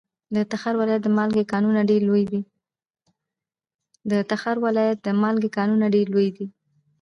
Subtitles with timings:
[0.35, 1.01] د تخار ولایت
[5.03, 6.45] د مالګې کانونه ډیر لوی دي.